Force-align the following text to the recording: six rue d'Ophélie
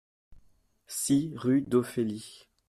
six 0.87 1.29
rue 1.35 1.61
d'Ophélie 1.61 2.49